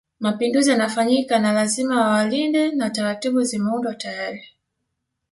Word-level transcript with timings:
Mapinduzi 0.19 0.69
yanafanyika 0.69 1.39
na 1.39 1.51
lazima 1.53 2.01
wawalinde 2.01 2.71
na 2.71 2.89
taratibu 2.89 3.43
zimeundwa 3.43 3.95
tayari 3.95 4.41